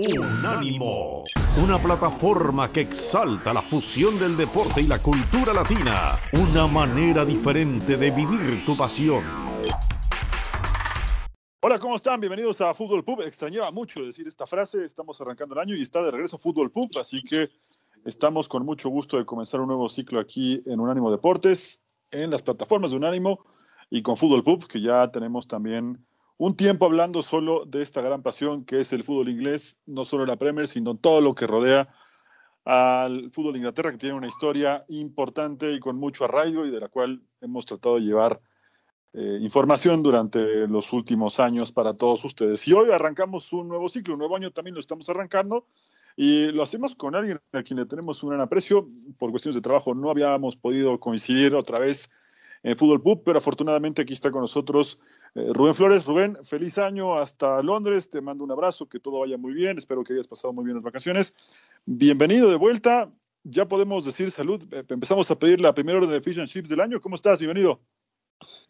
[0.00, 1.24] Unánimo,
[1.60, 7.96] una plataforma que exalta la fusión del deporte y la cultura latina, una manera diferente
[7.96, 9.24] de vivir tu pasión.
[11.60, 12.20] Hola, ¿cómo están?
[12.20, 13.22] Bienvenidos a Fútbol Pub.
[13.22, 16.96] Extrañaba mucho decir esta frase, estamos arrancando el año y está de regreso Fútbol Pub,
[17.00, 17.48] así que
[18.04, 22.42] estamos con mucho gusto de comenzar un nuevo ciclo aquí en Unánimo Deportes, en las
[22.42, 23.44] plataformas de Unánimo
[23.90, 26.06] y con Fútbol Pub, que ya tenemos también
[26.38, 30.24] un tiempo hablando solo de esta gran pasión que es el fútbol inglés, no solo
[30.24, 31.88] la Premier, sino todo lo que rodea
[32.64, 36.80] al fútbol de Inglaterra, que tiene una historia importante y con mucho arraigo y de
[36.80, 38.40] la cual hemos tratado de llevar
[39.14, 42.68] eh, información durante los últimos años para todos ustedes.
[42.68, 45.66] Y hoy arrancamos un nuevo ciclo, un nuevo año también lo estamos arrancando
[46.14, 48.88] y lo hacemos con alguien a quien le tenemos un gran aprecio.
[49.18, 52.10] Por cuestiones de trabajo no habíamos podido coincidir otra vez
[52.62, 54.98] en Fútbol Pub, pero afortunadamente aquí está con nosotros
[55.34, 56.04] Rubén Flores.
[56.04, 60.04] Rubén, feliz año hasta Londres, te mando un abrazo, que todo vaya muy bien, espero
[60.04, 61.34] que hayas pasado muy bien las vacaciones.
[61.86, 63.10] Bienvenido de vuelta,
[63.44, 66.68] ya podemos decir salud, eh, empezamos a pedir la primera orden de Fish and Chips
[66.68, 67.38] del año, ¿cómo estás?
[67.38, 67.80] Bienvenido.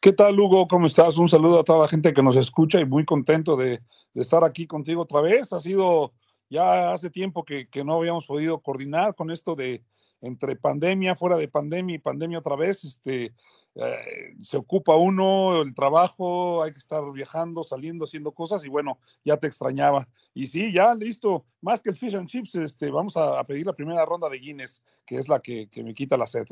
[0.01, 0.67] ¿Qué tal, Hugo?
[0.67, 1.19] ¿Cómo estás?
[1.19, 3.83] Un saludo a toda la gente que nos escucha y muy contento de,
[4.15, 5.53] de estar aquí contigo otra vez.
[5.53, 6.13] Ha sido
[6.49, 9.83] ya hace tiempo que, que no habíamos podido coordinar con esto de
[10.21, 13.33] entre pandemia, fuera de pandemia y pandemia otra vez, este,
[13.81, 18.99] eh, se ocupa uno, el trabajo, hay que estar viajando, saliendo, haciendo cosas y bueno,
[19.25, 20.09] ya te extrañaba.
[20.35, 23.73] Y sí, ya listo, más que el fish and chips, este, vamos a, pedir la
[23.73, 26.47] primera ronda de Guinness, que es la que, me quita la sed.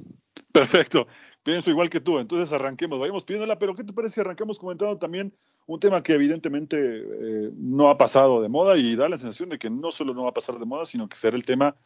[0.53, 1.09] Perfecto,
[1.43, 4.97] pienso igual que tú, entonces arranquemos, vayamos pidiéndola, pero ¿qué te parece si arrancamos comentando
[4.97, 5.35] también
[5.67, 9.59] un tema que evidentemente eh, no ha pasado de moda y da la sensación de
[9.59, 11.77] que no solo no va a pasar de moda, sino que será el tema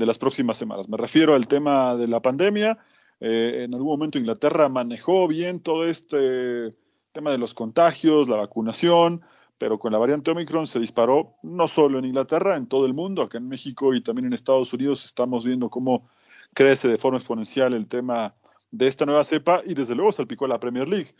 [0.00, 0.88] de las próximas semanas.
[0.88, 2.78] Me refiero al tema de la pandemia
[3.20, 6.74] eh, en algún momento Inglaterra manejó bien todo este
[7.12, 9.20] tema de los contagios, la vacunación,
[9.58, 13.22] pero con la variante Omicron se disparó no solo en Inglaterra, en todo el mundo,
[13.22, 16.08] acá en México y también en Estados Unidos estamos viendo cómo
[16.54, 18.34] crece de forma exponencial el tema
[18.70, 21.14] de esta nueva cepa y desde luego salpicó la Premier League.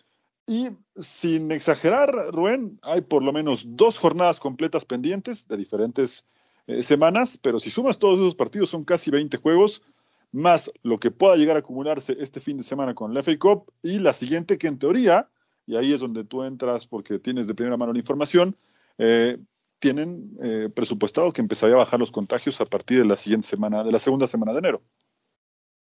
[0.46, 6.24] Y sin exagerar, Rubén, hay por lo menos dos jornadas completas pendientes de diferentes
[6.70, 9.82] eh, semanas, pero si sumas todos esos partidos son casi 20 juegos
[10.30, 13.72] más lo que pueda llegar a acumularse este fin de semana con la FA Cup
[13.82, 15.28] y la siguiente que en teoría,
[15.66, 18.56] y ahí es donde tú entras porque tienes de primera mano la información,
[18.98, 19.38] eh,
[19.80, 23.82] tienen eh, presupuestado que empezaría a bajar los contagios a partir de la siguiente semana,
[23.82, 24.82] de la segunda semana de enero.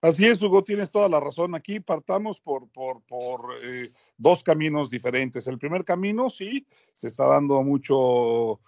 [0.03, 1.57] Así es, Hugo, tienes toda la razón.
[1.57, 3.41] Aquí partamos por, por, por
[4.19, 5.47] dos caminos diferentes.
[5.49, 8.61] El primer camino, sí, se está dando mucho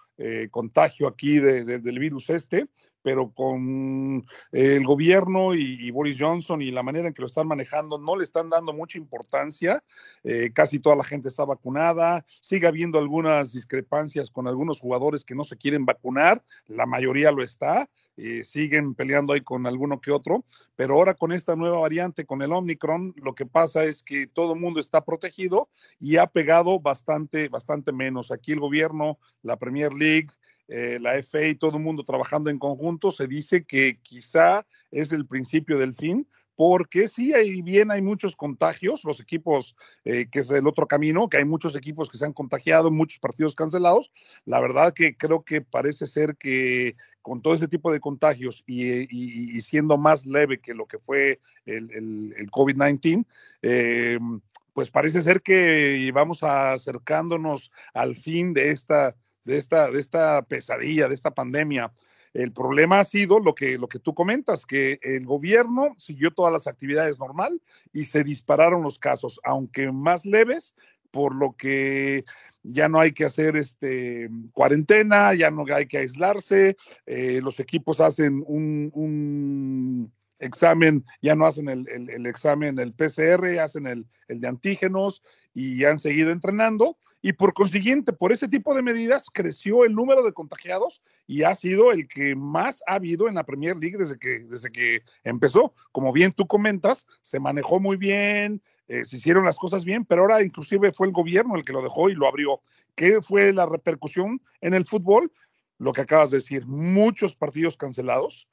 [0.51, 2.67] contagio aquí del virus este,
[3.01, 7.97] pero con el gobierno y, Boris Johnson y la manera en que lo están manejando,
[7.97, 9.83] no le están dando mucha importancia.
[10.23, 12.25] Eh, casi toda la gente está vacunada.
[12.41, 16.43] Sigue habiendo algunas discrepancias con algunos jugadores que no se quieren vacunar.
[16.67, 17.89] La mayoría lo está.
[18.17, 20.43] Eh, siguen peleando ahí con alguno que otro.
[20.75, 24.53] Pero ahora con esta nueva variante, con el Omicron, lo que pasa es que todo
[24.53, 25.69] el mundo está protegido
[25.99, 28.31] y ha pegado bastante, bastante menos.
[28.31, 30.08] Aquí el gobierno, la Premier League,
[30.67, 35.11] eh, la FA y todo el mundo trabajando en conjunto, se dice que quizá es
[35.11, 36.27] el principio del fin,
[36.59, 41.29] porque sí, ahí bien hay muchos contagios, los equipos, eh, que es el otro camino,
[41.29, 44.11] que hay muchos equipos que se han contagiado, muchos partidos cancelados.
[44.43, 49.61] La verdad que creo que parece ser que con todo ese tipo de contagios y,
[49.61, 53.25] siendo más leve que lo que fue el, el, COVID-19,
[53.61, 54.19] eh,
[54.73, 59.15] pues parece ser que vamos acercándonos al fin de esta
[59.49, 61.91] de esta, de esta pesadilla, de esta pandemia.
[62.33, 66.53] El problema ha sido lo que, lo que tú comentas, que el gobierno siguió todas
[66.53, 67.59] las actividades normal
[67.91, 70.75] y se dispararon los casos, aunque más leves,
[71.09, 72.23] por lo que
[72.61, 76.77] ya no hay que hacer este cuarentena, ya no hay que aislarse,
[77.07, 83.85] eh, los equipos hacen un examen, ya no hacen el, el, examen, el PCR, hacen
[83.87, 85.21] el, el, de antígenos
[85.53, 86.97] y han seguido entrenando.
[87.21, 91.53] Y por consiguiente, por ese tipo de medidas, creció el número de contagiados y ha
[91.53, 95.73] sido el que más ha habido en la Premier League desde que, desde que empezó.
[95.91, 100.23] Como bien tú comentas, se manejó muy bien, eh, se hicieron las cosas bien, pero
[100.23, 102.61] ahora inclusive fue el gobierno el que lo dejó y lo abrió.
[102.95, 105.31] ¿Qué fue la repercusión en el fútbol?
[105.77, 108.48] Lo que acabas de decir, muchos partidos cancelados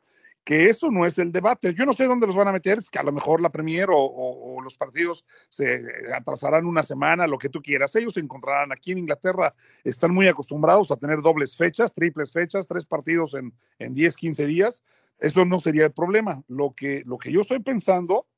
[0.46, 1.74] que eso no es el debate.
[1.74, 4.60] Yo no sé dónde los van a meter, que a lo mejor la Premier o,
[4.62, 5.82] los partidos se
[6.14, 7.96] atrasarán una semana, lo que tú quieras.
[7.96, 9.52] Ellos se encontrarán aquí en Inglaterra,
[9.82, 14.46] están muy acostumbrados a tener dobles fechas, triples fechas, tres partidos en, en 10, 15
[14.46, 14.84] días.
[15.18, 16.40] Eso no sería el problema.
[16.46, 18.28] Lo que, lo que yo estoy pensando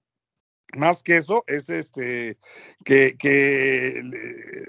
[0.77, 2.37] más que eso, es este
[2.85, 3.99] que,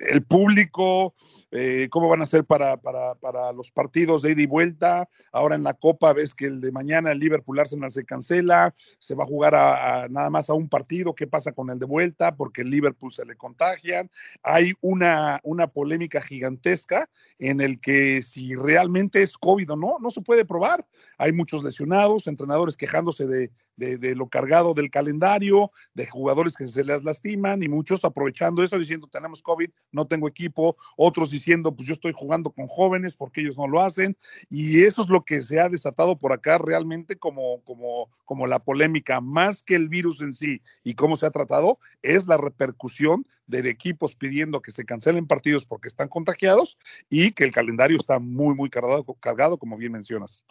[0.09, 1.13] el, público,
[1.51, 5.09] eh, cómo van a ser para, para, para, los partidos de ida y vuelta.
[5.31, 9.15] Ahora en la Copa ves que el de mañana el Liverpool Arsenal se cancela, se
[9.15, 11.13] va a jugar a, nada más a un partido.
[11.13, 12.35] ¿Qué pasa con el de vuelta?
[12.35, 14.09] Porque el Liverpool se le contagian.
[14.43, 17.09] Hay una, una polémica gigantesca
[17.39, 20.85] en el que si realmente es COVID o no, no se puede probar.
[21.17, 26.83] Hay muchos lesionados, entrenadores quejándose de, de, lo cargado del calendario, de jugadores que se
[26.83, 31.87] les lastiman y muchos aprovechando eso diciendo tenemos COVID, no tengo equipo, otros diciendo pues
[31.87, 34.17] yo estoy jugando con jóvenes porque ellos no lo hacen
[34.49, 38.59] y eso es lo que se ha desatado por acá realmente como, como, como la
[38.59, 43.25] polémica, más que el virus en sí y cómo se ha tratado, es la repercusión
[43.47, 46.77] de equipos pidiendo que se cancelen partidos porque están contagiados
[47.09, 50.45] y que el calendario está muy, muy cargado, cargado como bien mencionas.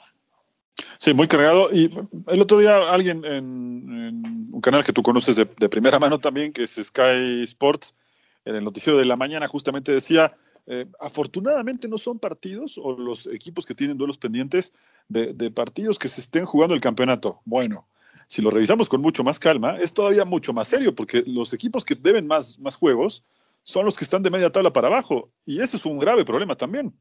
[0.99, 1.71] Sí, muy cargado.
[1.73, 1.93] Y
[2.27, 6.65] el otro día alguien en, un canal que tú conoces de, primera mano también, que
[6.65, 7.95] es Sky Sports,
[8.45, 10.35] en el noticiero de la mañana justamente decía,
[10.67, 14.73] eh, afortunadamente no son partidos o los equipos que tienen duelos pendientes
[15.09, 17.41] de, de, partidos que se estén jugando el campeonato.
[17.45, 17.87] Bueno,
[18.27, 21.85] si lo revisamos con mucho más calma, es todavía mucho más serio porque los equipos
[21.85, 23.25] que deben más, más juegos
[23.63, 26.57] son los que están de media tabla para abajo y eso es un grave problema
[26.57, 26.95] también.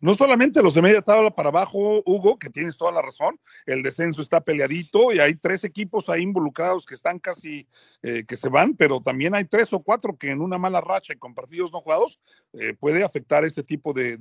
[0.00, 3.82] No solamente los de media tabla para abajo, Hugo, que tienes toda la razón, el
[3.82, 7.66] descenso está peleadito y hay tres equipos ahí involucrados que están casi
[8.02, 11.12] eh, que se van, pero también hay tres o cuatro que en una mala racha
[11.12, 12.20] y con partidos no jugados
[12.54, 14.16] eh, puede afectar ese tipo de,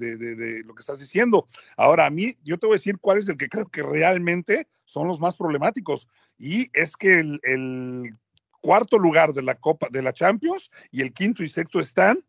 [0.65, 1.48] lo que estás diciendo.
[1.75, 4.68] Ahora, a mí, yo te voy a decir cuál es el que creo que realmente
[4.86, 6.07] son los más problemáticos
[6.38, 8.15] y es que el, el
[8.62, 12.19] cuarto lugar de la Copa de la Champions y el quinto y sexto están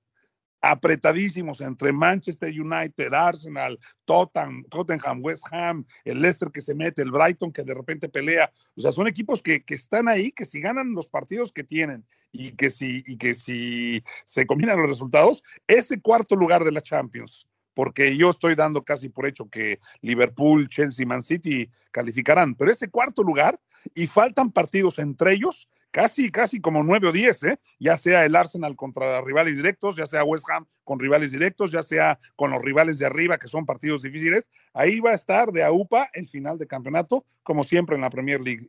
[0.61, 7.53] apretadísimos entre Manchester United, Arsenal, Tottenham, West Ham, el Leicester que se mete, el Brighton
[7.53, 8.51] que de repente pelea.
[8.77, 12.05] O sea, son equipos que, que están ahí, que si ganan los partidos que tienen
[12.33, 16.83] y que si, y que si se combinan los resultados, ese cuarto lugar de la
[16.83, 22.73] Champions, porque yo estoy dando casi por hecho que Liverpool, Chelsea, Man City calificarán, pero
[22.73, 23.61] ese cuarto lugar
[23.95, 27.59] y faltan partidos entre ellos casi, casi como nueve o diez, ¿eh?
[27.79, 31.83] ya sea el Arsenal contra rivales directos, ya sea West Ham con rivales directos, ya
[31.83, 35.63] sea con los rivales de arriba, que son partidos difíciles, ahí va a estar de
[35.65, 38.67] AUPA el final de campeonato, como siempre en la Premier League.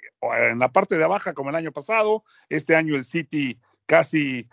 [0.49, 4.47] En la parte de abajo, como el año pasado, este año el City casi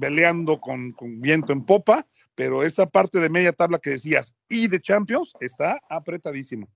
[0.00, 4.68] peleando con, con viento en popa, pero esa parte de media tabla que decías y
[4.68, 6.68] de Champions está apretadísimo.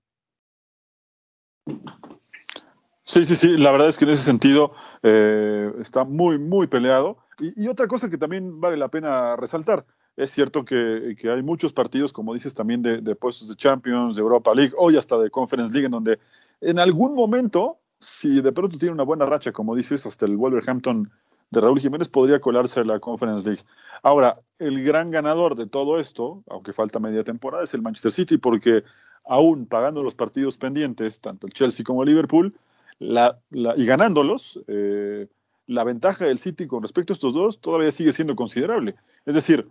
[3.07, 4.73] Sí, sí, sí, la verdad es que en ese sentido
[5.03, 7.17] eh, está muy, muy peleado.
[7.39, 9.85] Y, otra cosa que también vale la pena resaltar,
[10.15, 14.55] es cierto que, hay muchos partidos, como dices, también de, puestos de Champions, de Europa
[14.55, 16.19] League, hoy hasta de Conference League, en donde
[16.61, 21.11] en algún momento, si de pronto tiene una buena racha, como dices, hasta el Wolverhampton
[21.51, 23.63] de Raúl Jiménez podría colarse la Conference League.
[24.01, 28.37] Ahora, el gran ganador de todo esto, aunque falta media temporada, es el Manchester City,
[28.39, 28.83] porque
[29.25, 32.55] aún pagando los partidos pendientes, tanto el Chelsea como el Liverpool,
[32.99, 35.27] la, y ganándolos, eh,
[35.67, 38.95] la ventaja del City con respecto a estos dos todavía sigue siendo considerable.
[39.25, 39.67] Es decir,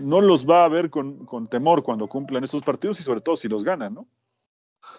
[0.00, 3.36] no los va a ver con, con temor cuando cumplan estos partidos y sobre todo
[3.36, 4.08] si los ganan, ¿no?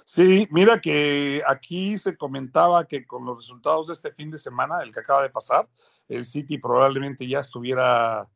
[0.03, 4.81] Sí, mira que aquí se comentaba que con los resultados de este fin de semana,
[4.81, 5.67] el que acaba de pasar,
[6.07, 8.27] el City probablemente ya estuviera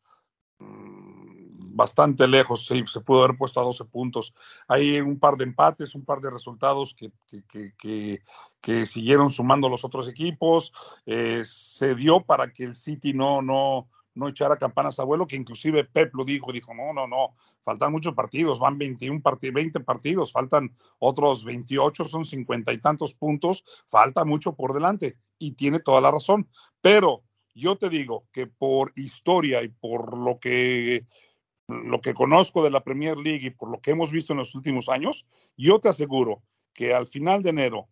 [0.59, 1.18] mm,
[1.79, 4.33] bastante lejos, sí, se pudo haber puesto a 12 puntos.
[4.67, 7.09] Hay un par de empates, un par de resultados que,
[7.47, 8.21] que,
[8.61, 10.73] que, siguieron sumando los otros equipos.
[11.05, 15.37] Eh, se dio para que el City no, no, no echara campanas a vuelo, que
[15.37, 19.79] inclusive Pep lo dijo, dijo, no, no, no, faltan muchos partidos, van 21 partidos, 20
[19.79, 25.79] partidos, faltan otros 28, son 50 y tantos puntos, falta mucho por delante, y tiene
[25.79, 26.49] toda la razón,
[26.81, 27.23] pero
[27.55, 31.05] yo te digo que por historia y por lo que
[31.69, 34.55] lo que conozco de la Premier League y por lo que hemos visto en los
[34.55, 36.41] últimos años, yo te aseguro
[36.73, 37.87] que al final de enero,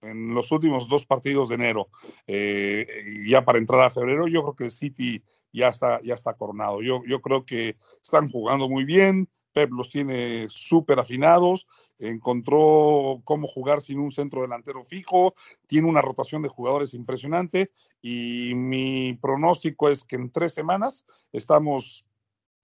[0.00, 1.88] en los últimos dos partidos de enero,
[2.26, 2.86] eh,
[3.26, 6.82] ya para entrar a febrero, yo creo que el City ya está, ya está coronado.
[6.82, 11.66] Yo, yo creo que están jugando muy bien, Pep los tiene súper afinados,
[11.98, 15.34] encontró cómo jugar sin un centro delantero fijo,
[15.66, 22.05] tiene una rotación de jugadores impresionante y mi pronóstico es que en tres semanas estamos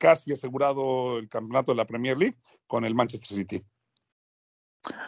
[0.03, 3.63] casi asegurado el campeonato de la Premier League con el Manchester City.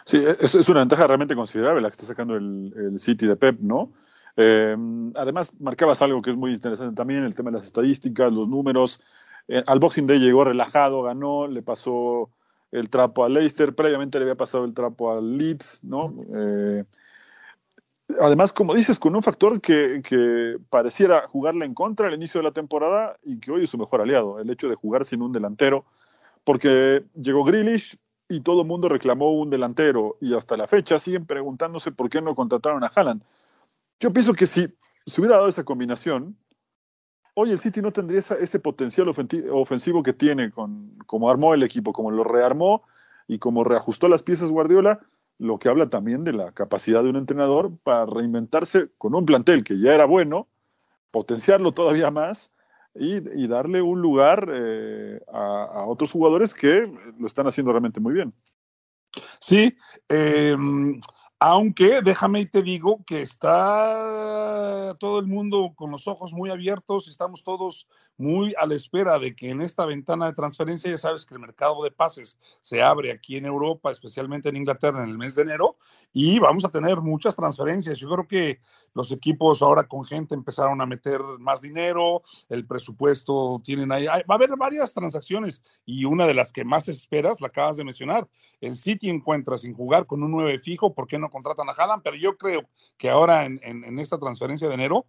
[0.05, 3.35] Sí, es, es una ventaja realmente considerable la que está sacando el, el City de
[3.35, 3.91] Pep, ¿no?
[4.37, 4.77] Eh,
[5.15, 9.01] además, marcabas algo que es muy interesante también, el tema de las estadísticas, los números.
[9.49, 12.29] Eh, al Boxing Day llegó relajado, ganó, le pasó
[12.71, 16.05] el trapo a Leicester, previamente le había pasado el trapo al Leeds, ¿no?
[16.33, 16.85] Eh,
[18.21, 22.43] Además, como dices, con un factor que, que, pareciera jugarle en contra al inicio de
[22.43, 25.31] la temporada y que hoy es su mejor aliado, el hecho de jugar sin un
[25.31, 25.85] delantero,
[26.43, 27.97] porque llegó Grealish
[28.29, 32.21] y todo el mundo reclamó un delantero y hasta la fecha siguen preguntándose por qué
[32.21, 33.23] no contrataron a Haaland.
[33.99, 34.67] Yo pienso que si
[35.05, 36.37] se hubiera dado esa combinación,
[37.33, 41.93] hoy el City no tendría ese potencial ofensivo que tiene con como armó el equipo,
[41.93, 42.83] como lo rearmó
[43.27, 44.99] y como reajustó las piezas Guardiola,
[45.37, 49.63] lo que habla también de la capacidad de un entrenador para reinventarse con un plantel
[49.63, 50.47] que ya era bueno,
[51.11, 52.51] potenciarlo todavía más
[52.93, 56.83] y, darle un lugar eh, a, otros jugadores que
[57.19, 58.33] lo están haciendo realmente muy bien.
[59.39, 59.75] Sí,
[60.09, 60.55] eh,
[61.47, 67.07] aunque déjame y te digo que está todo el mundo con los ojos muy abiertos,
[67.07, 67.87] estamos todos
[68.17, 71.39] muy a la espera de que en esta ventana de transferencia, ya sabes que el
[71.39, 75.43] mercado de pases se abre aquí en Europa, especialmente en Inglaterra en el mes de
[75.43, 75.77] enero,
[76.13, 77.99] y vamos a tener muchas transferencias.
[77.99, 78.59] Yo creo que
[78.95, 84.23] los equipos ahora con gente empezaron a meter más dinero, el presupuesto tienen ahí, va
[84.27, 88.27] a haber varias transacciones y una de las que más esperas, la acabas de mencionar,
[88.61, 92.01] el City encuentra sin jugar con un 9 fijo, ¿por qué no contratan a Haaland?
[92.01, 92.63] Pero yo creo
[92.97, 95.05] que ahora en, esta transferencia de enero,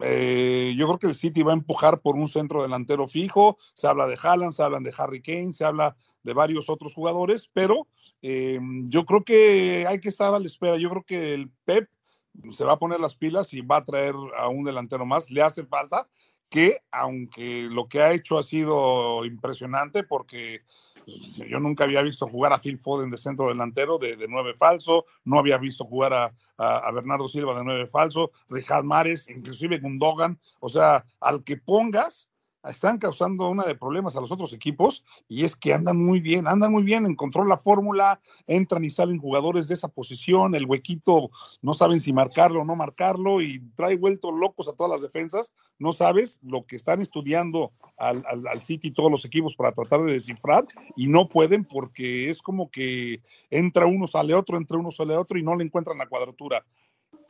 [0.00, 3.56] eh, yo creo que el City va a empujar por un centro delantero fijo.
[3.72, 7.48] Se habla de Haaland, se habla de Harry Kane, se habla de varios otros jugadores,
[7.52, 7.86] pero
[8.20, 10.76] eh, yo creo que hay que estar a la espera.
[10.76, 11.88] Yo creo que el Pep
[12.50, 15.30] se va a poner las pilas y va a traer a un delantero más.
[15.30, 16.08] Le hace falta
[16.52, 20.60] que, aunque lo que ha hecho ha sido impresionante, porque
[21.06, 25.38] yo nunca había visto jugar a Phil Foden de centro delantero, de, nueve falso, no
[25.38, 30.68] había visto jugar a, a, Bernardo Silva de nueve falso, Richard Mares, inclusive Gundogan, o
[30.68, 32.28] sea, al que pongas,
[32.70, 36.46] están causando una de problemas a los otros equipos y es que andan muy bien,
[36.46, 41.30] andan muy bien, encontró la fórmula, entran y salen jugadores de esa posición, el huequito
[41.60, 45.52] no saben si marcarlo o no marcarlo y trae vuelto locos a todas las defensas,
[45.78, 50.02] no sabes lo que están estudiando al, al, al City todos los equipos para tratar
[50.02, 50.64] de descifrar
[50.96, 55.38] y no pueden porque es como que entra uno, sale otro, entra uno, sale otro
[55.38, 56.64] y no le encuentran la cuadratura.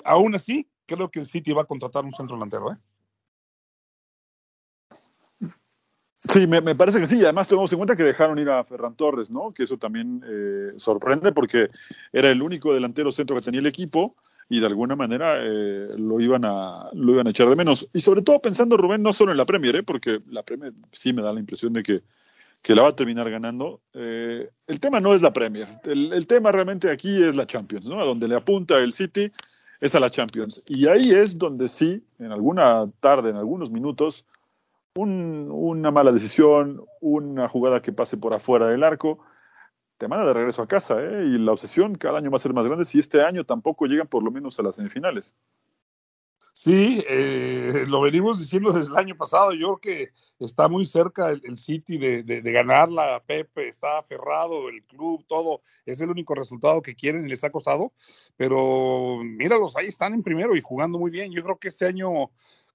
[0.05, 2.77] Aún así, creo que el City va a contratar un centro delantero, ¿eh?
[6.29, 7.19] Sí, me, parece que sí.
[7.19, 9.53] Y además tenemos en cuenta que dejaron ir a Ferran Torres, ¿no?
[9.53, 11.67] Que eso también eh, sorprende porque
[12.13, 14.15] era el único delantero centro que tenía el equipo
[14.49, 17.89] y de alguna manera eh, lo, iban a, lo iban a echar de menos.
[17.93, 19.83] Y sobre todo pensando, Rubén, no solo en la Premier, ¿eh?
[19.83, 22.03] porque la Premier sí me da la impresión de que,
[22.63, 23.81] que la va a terminar ganando.
[23.93, 25.67] Eh, el tema no es la Premier.
[25.85, 28.01] El, el, tema realmente aquí es la Champions, ¿no?
[28.01, 29.33] A donde le apunta el City
[29.81, 30.63] es a la Champions.
[30.69, 34.25] Y ahí es donde sí, en alguna tarde, en algunos minutos,
[34.95, 39.21] un, una mala decisión, una jugada que pase por afuera del arco,
[39.99, 41.25] te manda de regreso a casa, ¿eh?
[41.25, 44.09] y la obsesión cada año va a ser más grande si este año tampoco llegan
[44.09, 45.35] por lo menos a las semifinales.
[46.55, 49.55] Sí, eh, lo venimos diciendo desde el año pasado.
[49.55, 53.23] Yo creo que está muy cerca el, City de, de, de, ganarla.
[53.27, 55.63] Pepe está aferrado, el club, todo.
[55.87, 57.93] Es el único resultado que quieren y les ha costado.
[58.37, 61.33] Pero míralos, ahí están en primero y jugando muy bien.
[61.33, 62.31] Yo creo que este año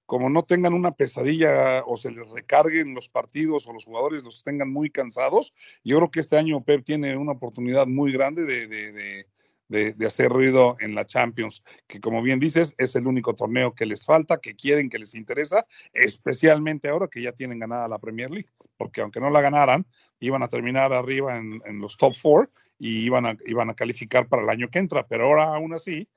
[0.08, 4.42] como no tengan una pesadilla o se les recarguen los partidos o los jugadores los
[4.42, 5.52] tengan muy cansados,
[5.84, 9.26] yo creo que este año Pep tiene una oportunidad muy grande de, de,
[9.68, 13.74] de, de, hacer ruido en la Champions, que como bien dices, es el único torneo
[13.74, 17.98] que les falta, que quieren, que les interesa, especialmente ahora que ya tienen ganada la
[17.98, 18.48] Premier League,
[18.78, 19.84] porque aunque no la ganaran,
[20.20, 24.26] iban a terminar arriba en, en los top four y iban a, iban a calificar
[24.26, 26.08] para el año que entra, pero ahora aún así,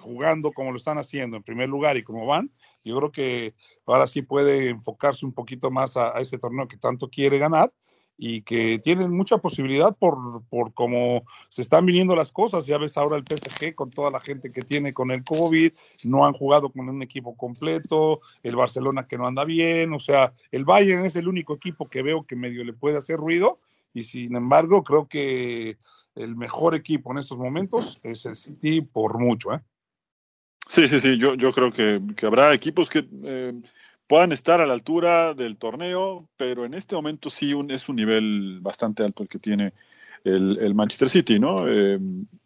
[0.00, 2.50] jugando como lo están haciendo en primer lugar y como van,
[2.84, 3.54] yo creo que
[3.86, 7.72] ahora sí puede enfocarse un poquito más a, ese torneo que tanto quiere ganar
[8.22, 12.66] y que tienen mucha posibilidad por, por cómo se están viniendo las cosas.
[12.66, 15.72] Ya ves ahora el PSG con toda la gente que tiene con el COVID,
[16.04, 20.34] no han jugado con un equipo completo, el Barcelona que no anda bien, o sea,
[20.50, 23.58] el Bayern es el único equipo que veo que medio le puede hacer ruido
[23.94, 25.78] y sin embargo creo que
[26.14, 29.60] el mejor equipo en estos momentos es el City por mucho, ¿eh?
[30.70, 33.52] Sí, sí, sí, yo, yo creo que, habrá equipos que eh,
[34.06, 37.96] puedan estar a la altura del torneo, pero en este momento sí un, es un
[37.96, 39.74] nivel bastante alto el que tiene
[40.22, 41.66] el, el Manchester City, ¿no?
[41.66, 41.98] Eh,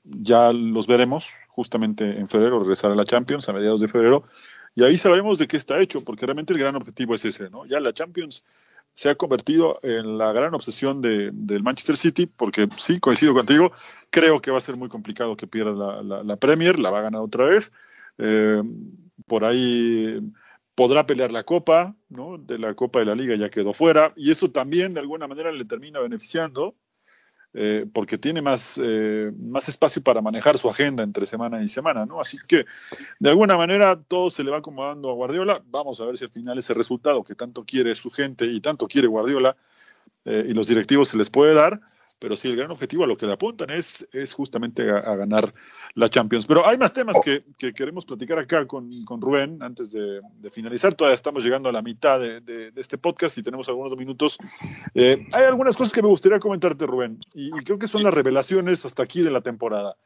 [0.04, 4.24] ya los veremos justamente en febrero, regresar a la Champions a mediados de febrero,
[4.74, 7.66] y ahí sabremos de qué está hecho, porque realmente el gran objetivo es ese, ¿no?
[7.66, 8.42] Ya la Champions
[8.94, 13.70] se ha convertido en la gran obsesión de, del Manchester City, porque sí, coincido contigo,
[14.08, 17.20] creo que va a ser muy complicado que pierda la Premier, la va a ganar
[17.20, 17.70] otra vez,
[18.18, 18.62] eh,
[19.26, 20.20] por ahí
[20.74, 22.38] podrá pelear la Copa, ¿no?
[22.38, 25.52] De la Copa de la Liga ya quedó fuera, y eso también de alguna manera
[25.52, 26.74] le termina beneficiando.
[27.56, 32.04] eh, porque tiene más, eh, más espacio para manejar su agenda entre semana y semana,
[32.04, 32.20] ¿no?
[32.20, 32.64] Así que,
[33.20, 35.62] de alguna manera, todo se le va acomodando a Guardiola.
[35.66, 38.88] Vamos a ver si al final ese resultado que tanto quiere su gente y tanto
[38.88, 39.56] quiere Guardiola
[40.26, 41.80] y los directivos se les puede dar
[42.18, 45.52] pero sí, el gran objetivo a lo que le apuntan es, es justamente a, ganar
[45.94, 46.46] la Champions.
[46.46, 47.44] Pero hay más temas que,
[47.74, 48.90] queremos platicar acá con,
[49.20, 50.94] Rubén antes de, finalizar.
[50.94, 54.38] Todavía estamos llegando a la mitad de, este podcast y tenemos algunos minutos.
[54.94, 58.84] Eh, hay algunas cosas que me gustaría comentarte, Rubén, y, creo que son las revelaciones
[58.84, 59.96] hasta aquí de la temporada.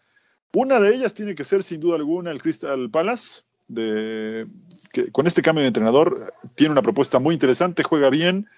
[0.54, 3.42] Una de ellas tiene que ser, sin duda alguna, el Crystal Palace.
[3.68, 4.46] De,
[4.94, 8.48] que con este cambio de entrenador tiene una propuesta muy interesante, juega bien,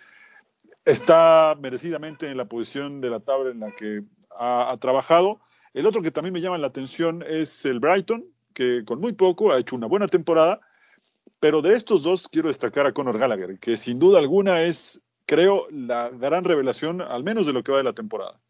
[0.84, 4.02] está merecidamente en la posición de la tabla en la que
[4.38, 5.40] ha, trabajado.
[5.74, 9.52] El otro que también me llama la atención es el Brighton, que con muy poco
[9.52, 10.60] ha hecho una buena temporada,
[11.38, 15.66] pero de estos dos quiero destacar a Conor Gallagher, que sin duda alguna es, creo,
[15.70, 18.40] la gran revelación, al menos de lo que va de la temporada.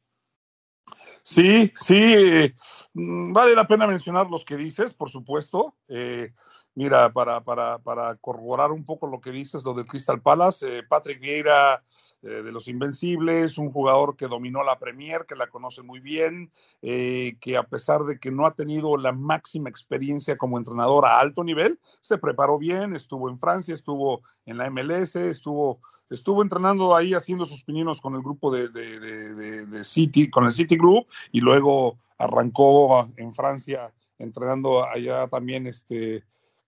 [1.23, 2.53] Sí, sí,
[2.95, 5.75] mm, vale la pena mencionar los que dices, por supuesto.
[5.89, 6.33] Eh,
[6.75, 10.83] mira, para, para, para, corroborar un poco lo que dices, lo del Crystal Palace, eh,
[10.83, 11.83] Patrick Vieira
[12.23, 16.51] eh, de los Invencibles, un jugador que dominó la Premier, que la conoce muy bien,
[16.81, 21.45] que a pesar de que no ha tenido la máxima experiencia como entrenador a alto
[21.45, 25.81] nivel, se preparó bien, estuvo en Francia, estuvo en la MLS, estuvo,
[26.11, 30.77] estuvo entrenando ahí haciendo sus pininos con el grupo de, de City, con el City
[30.77, 36.25] Group, y luego arrancó en Francia entrenando allá también este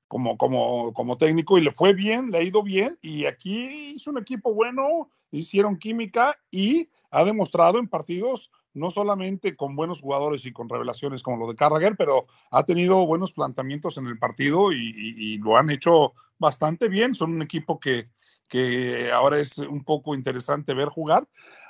[0.08, 4.10] como, como, como técnico y le fue bien, le ha ido bien y aquí hizo
[4.10, 10.44] un equipo bueno, hicieron química y ha demostrado en partidos no solamente con buenos jugadores
[10.44, 14.72] y con revelaciones como lo de Carragher, pero ha tenido buenos planteamientos en el partido
[14.72, 17.14] y, lo han hecho bastante bien.
[17.14, 18.10] Son un equipo que,
[18.46, 21.26] que ahora es un poco interesante ver jugar.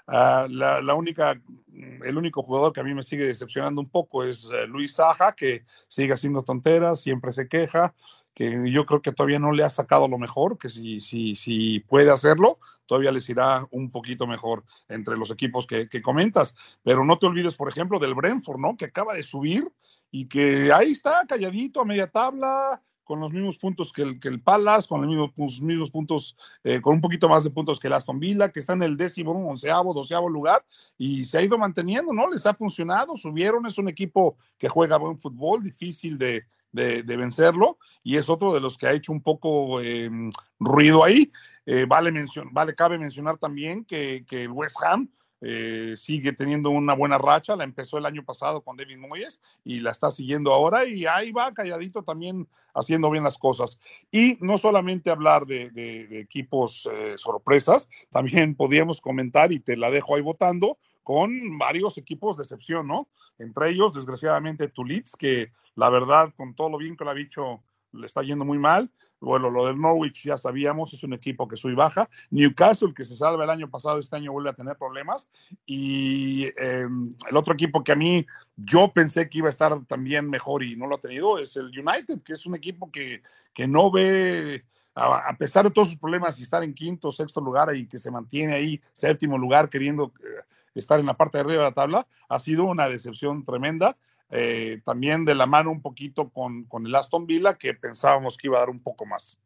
[0.09, 1.41] Uh, la, la, única,
[1.73, 5.33] el único jugador que a mí me sigue decepcionando un poco es uh, Luis Saja,
[5.33, 7.95] que sigue haciendo tonteras, siempre se queja,
[8.35, 11.79] que yo creo que todavía no le ha sacado lo mejor, que si, si, si
[11.81, 16.57] puede hacerlo, todavía les irá un poquito mejor entre los equipos que, que comentas.
[16.83, 18.77] Pero no te olvides, por ejemplo, del Brentford, ¿no?
[18.77, 19.71] Que acaba de subir
[20.11, 24.29] y que ahí está, calladito, a media tabla, con los mismos puntos que el, que
[24.29, 27.89] el Palace, con los mismos, mismos puntos, eh, con un poquito más de puntos que
[27.89, 30.65] el Aston Villa, que está en el décimo, onceavo, doceavo lugar,
[30.97, 32.31] y se ha ido manteniendo, ¿no?
[32.31, 37.77] Les ha funcionado, subieron, es un equipo que juega buen fútbol, difícil de, de, vencerlo,
[38.03, 41.31] y es otro de los que ha hecho un poco em, ruido ahí.
[41.67, 45.11] Eh, vale, mencion vale, cabe mencionar también que, que el West Ham,
[45.45, 49.81] eh, sigue teniendo una buena racha, la empezó el año pasado con David Moyes y
[49.81, 53.77] la está siguiendo ahora y ahí va calladito también haciendo bien las cosas.
[54.13, 60.15] Y no solamente hablar de, equipos eh, sorpresas, también podíamos comentar y te la dejo
[60.15, 63.09] ahí votando con varios equipos de excepción, ¿no?
[63.39, 67.63] Entre ellos, desgraciadamente, Tulitz, que la verdad, con todo lo bien que lo ha dicho,
[67.93, 68.91] le está yendo muy mal.
[69.21, 72.09] Bueno, lo del Norwich ya sabíamos, es un equipo que sube baja.
[72.31, 75.31] Newcastle, que se salva el año pasado, este año vuelve a tener problemas.
[75.65, 78.27] Y em, el otro equipo que a mí
[78.57, 81.67] yo pensé que iba a estar también mejor y no lo ha tenido es el
[81.67, 83.23] United, que es un equipo que,
[83.55, 87.75] que no ve, a, pesar de todos sus problemas y estar en quinto, sexto lugar
[87.75, 90.43] y que se mantiene ahí séptimo lugar queriendo eh,
[90.75, 93.97] estar en la parte de arriba de la tabla, ha sido una decepción tremenda.
[94.35, 98.47] Eh, también de la mano un poquito con, con el Aston Villa, que pensábamos que
[98.49, 99.39] iba a dar un poco más.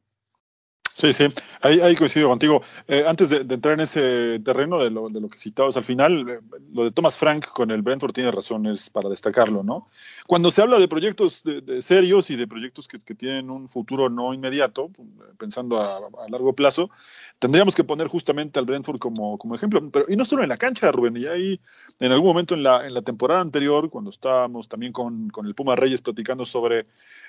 [0.97, 1.27] Sí, sí,
[1.61, 2.63] ahí, ahí coincido contigo.
[2.89, 6.27] Eh, antes de, entrar en ese terreno de lo, de lo que citabas al final,
[6.27, 6.41] eh,
[6.73, 9.89] lo de Thomas Frank con el Brentford tiene razones para destacarlo, ¿no?
[10.27, 14.33] Cuando se habla de proyectos de, serios y de proyectos que, tienen un futuro no
[14.33, 14.91] inmediato,
[15.39, 16.91] pensando a, largo plazo,
[17.39, 19.91] tendríamos que poner justamente al Brentford como, ejemplo.
[19.91, 21.61] Pero, y no solo en la cancha, Rubén, y ahí
[22.01, 25.77] en algún momento en la, en la temporada anterior, cuando estábamos también con, el Puma
[25.77, 26.87] Reyes platicando sobre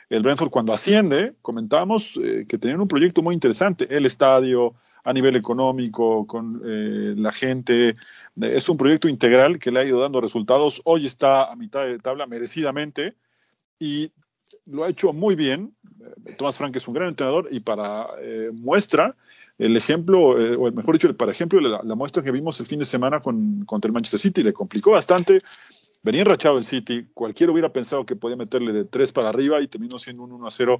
[0.10, 3.36] el Brentford cuando asciende, comentábamos eh, que tenían un proyecto muy
[3.90, 7.96] el estadio a nivel económico, con eh, la gente,
[8.42, 11.98] es un proyecto integral que le ha ido dando resultados, hoy está a mitad de
[11.98, 13.16] tabla merecidamente
[13.80, 14.12] y
[14.66, 15.74] lo ha hecho muy bien,
[16.38, 19.16] Tomás Frank es un gran entrenador y para eh, muestra,
[19.58, 23.22] el ejemplo, o mejor dicho, para ejemplo, la, muestra que vimos el fin de semana
[23.22, 25.40] con, contra el Manchester City, le complicó bastante,
[26.04, 29.68] venía enrachado el City, cualquiera hubiera pensado que podía meterle de tres para arriba y
[29.68, 30.78] terminó siendo un 1 a 0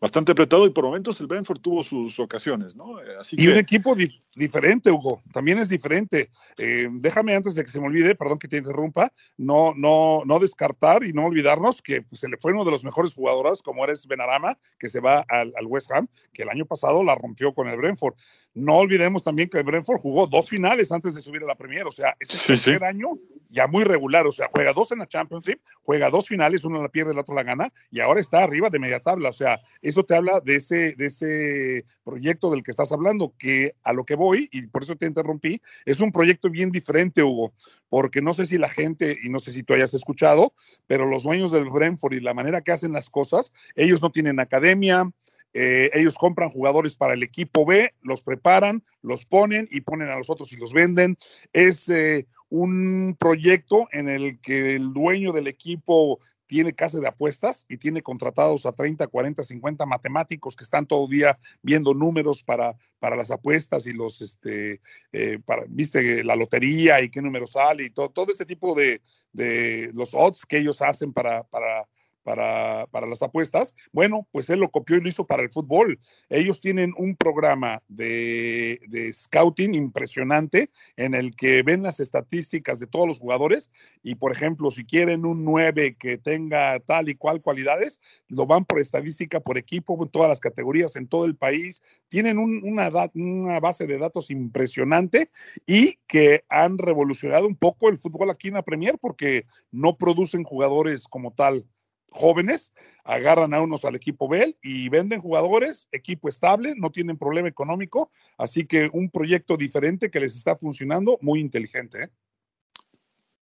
[0.00, 3.00] bastante apretado y por momentos el Brentford tuvo sus ocasiones, ¿no?
[3.00, 3.96] Eh, así y un equipo
[4.34, 6.30] diferente, Hugo, también es diferente.
[6.56, 10.38] Eh, déjame antes de que se me olvide, perdón que te interrumpa, no, no, no
[10.38, 13.84] descartar y no olvidarnos que pues, se le fue uno de los mejores jugadores, como
[13.84, 17.52] eres Benarama, que se va al, al West Ham, que el año pasado la rompió
[17.52, 18.14] con el Brentford.
[18.54, 21.86] No olvidemos también que el Brentford jugó dos finales antes de subir a la Premier,
[21.86, 23.18] o sea, ese es el tercer año
[23.48, 26.88] ya muy regular, o sea, juega dos en la Championship, juega dos finales, uno la
[26.88, 30.04] pierde, el otro la gana, y ahora está arriba de media tabla, o sea, eso
[30.04, 34.14] te habla de ese, de ese proyecto del que estás hablando, que a lo que
[34.14, 37.52] voy, y por eso te interrumpí, es un proyecto bien diferente, Hugo,
[37.88, 40.52] porque no sé si la gente, y no sé si tú hayas escuchado,
[40.86, 44.40] pero los dueños del Brentford y la manera que hacen las cosas, ellos no tienen
[44.40, 45.10] academia,
[45.54, 50.16] eh, ellos compran jugadores para el equipo B, los preparan, los ponen y ponen a
[50.16, 51.16] los otros y los venden.
[51.52, 57.66] Es eh, un proyecto en el que el dueño del equipo tiene casa de apuestas
[57.68, 62.74] y tiene contratados a 30, 40, 50 matemáticos que están todo día viendo números para,
[62.98, 64.80] para las apuestas y los, este,
[65.12, 69.02] eh, para, viste, la lotería y qué número sale y todo, todo ese tipo de,
[69.32, 71.86] de los odds que ellos hacen para, para
[72.28, 73.74] para, para, las apuestas.
[73.90, 75.98] Bueno, pues él lo copió y lo hizo para el fútbol.
[76.28, 82.86] Ellos tienen un programa de, de, scouting impresionante en el que ven las estadísticas de
[82.86, 83.70] todos los jugadores
[84.02, 88.66] y, por ejemplo, si quieren un 9 que tenga tal y cual cualidades, lo van
[88.66, 91.82] por estadística, por equipo, en todas las categorías, en todo el país.
[92.10, 95.30] Tienen una, una base de datos impresionante
[95.64, 100.44] y que han revolucionado un poco el fútbol aquí en la Premier porque no producen
[100.44, 101.64] jugadores como tal
[102.10, 102.72] jóvenes,
[103.04, 108.10] agarran a unos al equipo B y venden jugadores, equipo estable, no tienen problema económico,
[108.36, 112.04] así que un proyecto diferente que les está funcionando, muy inteligente.
[112.04, 112.08] ¿eh?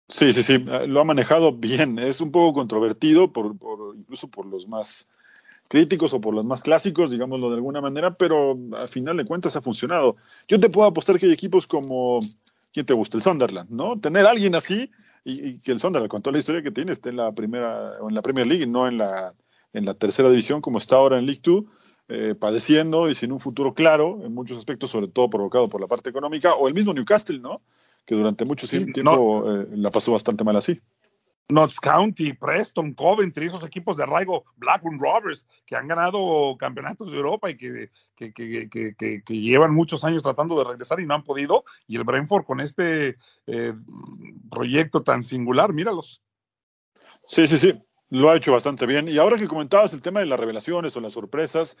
[0.08, 3.56] Sí, sí, sí, lo ha manejado bien, es un poco controvertido, por,
[3.96, 5.10] incluso por los más
[5.68, 9.54] críticos o por los más clásicos, digámoslo de alguna manera, pero al final de cuentas
[9.54, 10.16] ha funcionado.
[10.48, 12.18] Yo te puedo apostar que hay equipos como,
[12.72, 13.16] ¿quién te gusta?
[13.16, 13.98] El Sunderland, ¿no?
[14.00, 14.90] Tener a alguien así
[15.24, 18.08] y, que el Sunderland, con toda la historia que tiene, esté en la primera o
[18.08, 19.34] en la Premier League y no en la,
[19.72, 21.66] en la tercera división como está ahora en League Two,
[22.08, 25.86] eh, padeciendo y sin un futuro claro en muchos aspectos, sobre todo provocado por la
[25.86, 27.60] parte económica, o el mismo Newcastle, ¿no?
[28.04, 30.80] Que durante mucho tiempo eh, la pasó bastante mal así.
[31.50, 37.16] Notts County, Preston, Coventry, esos equipos de arraigo, Blackburn Rovers, que han ganado campeonatos de
[37.16, 41.24] Europa y que, que, que, que, llevan muchos años tratando de regresar y no han
[41.24, 41.64] podido.
[41.86, 43.74] Y el Brentford con este eh,
[44.50, 46.22] proyecto tan singular, míralos.
[47.26, 49.08] Sí, sí, sí, lo ha hecho bastante bien.
[49.08, 51.76] Y ahora que comentabas el tema de las revelaciones o las sorpresas,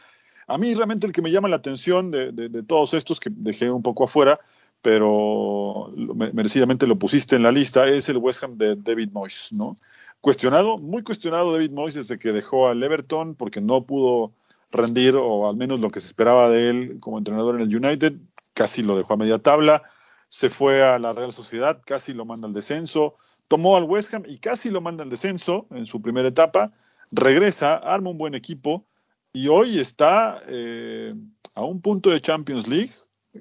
[0.46, 3.30] a mí realmente el que me llama la atención de, de, de todos estos que
[3.32, 4.34] dejé un poco afuera,
[4.82, 5.92] pero
[6.32, 9.76] merecidamente lo pusiste en la lista, es el West Ham de David Moyes, ¿no?
[10.20, 14.32] Cuestionado, muy cuestionado David Moyes desde que dejó al Everton porque no pudo
[14.70, 18.14] rendir, o al menos lo que se esperaba de él como entrenador en el United,
[18.54, 19.82] casi lo dejó a media tabla,
[20.28, 23.16] se fue a la Real Sociedad, casi lo manda al descenso,
[23.48, 26.72] tomó al West Ham y casi lo manda al descenso en su primera etapa,
[27.10, 28.86] regresa, arma un buen equipo
[29.32, 31.14] y hoy está eh,
[31.54, 32.92] a un punto de Champions League,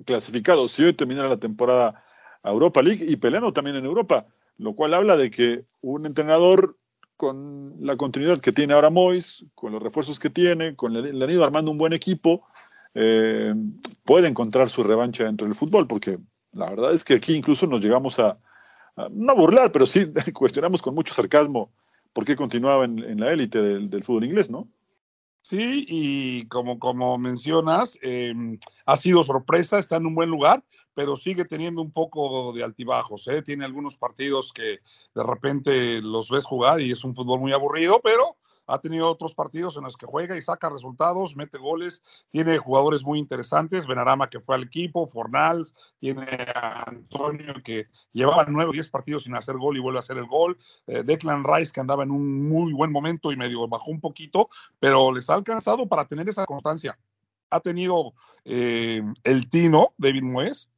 [0.05, 2.03] clasificado si hoy terminara la temporada
[2.43, 6.77] a Europa League y peleando también en Europa, lo cual habla de que un entrenador
[7.17, 11.29] con la continuidad que tiene ahora Mois, con los refuerzos que tiene, con le, han
[11.29, 12.47] ido armando un buen equipo,
[12.93, 13.53] eh,
[14.05, 16.17] puede encontrar su revancha dentro del fútbol, porque
[16.53, 18.37] la verdad es que aquí incluso nos llegamos a,
[19.11, 21.71] no burlar, pero sí cuestionamos con mucho sarcasmo
[22.13, 24.67] por qué continuaba en, la élite del fútbol inglés, ¿no?
[25.49, 31.17] Sí, y como, como mencionas, em, ha sido sorpresa, está en un buen lugar, pero
[31.17, 33.27] sigue teniendo un poco de altibajos.
[33.27, 33.41] ¿eh?
[33.41, 34.81] Tiene algunos partidos que
[35.15, 38.37] de repente los ves jugar y es un fútbol muy aburrido, pero
[38.69, 43.03] ha tenido otros partidos en los que juega y saca resultados, mete goles, tiene jugadores
[43.03, 48.73] muy interesantes, Benarama que fue al equipo, Fornals, tiene a Antonio que llevaba nueve o
[48.73, 51.81] diez partidos sin hacer gol y vuelve a hacer el gol, eh, Declan Rice que
[51.81, 55.87] andaba en un muy buen momento y medio bajó un poquito, pero les ha alcanzado
[55.87, 56.97] para tener esa constancia.
[57.49, 58.13] Ha tenido
[58.45, 60.69] eh, el Tino, David Moes,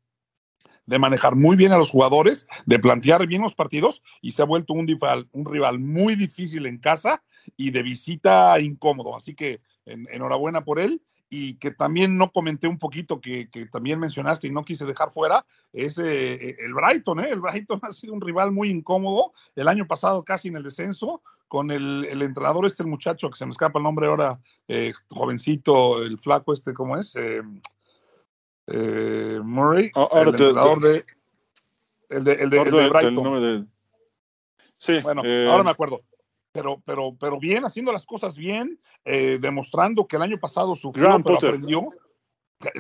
[0.86, 4.46] de manejar muy bien a los jugadores, de plantear bien los partidos y se ha
[4.46, 7.22] vuelto un rival, un rival muy difícil en casa
[7.58, 9.16] y de visita incómodo.
[9.16, 11.02] Así que enhorabuena por él
[11.34, 15.46] y que también no comenté un poquito, que, también mencionaste y no quise dejar fuera,
[15.72, 17.22] es eh, el Brighton.
[17.22, 17.30] ¿eh?
[17.30, 21.22] El Brighton ha sido un rival muy incómodo el año pasado casi en el descenso,
[21.48, 26.04] con el, entrenador este, el muchacho que se me escapa el nombre ahora, eh, jovencito,
[26.04, 27.16] el flaco este, ¿cómo es?
[27.18, 27.42] Eh,
[29.42, 31.06] Murray, el entrenador de...
[32.10, 33.70] El de, el de, Brighton.
[34.78, 35.00] Sí.
[35.02, 36.02] Bueno, eh, ahora me acuerdo.
[36.52, 41.06] Pero, pero, pero bien, haciendo las cosas bien, eh, demostrando que el año pasado sufrió,
[41.06, 41.50] pero Potter.
[41.50, 41.88] aprendió.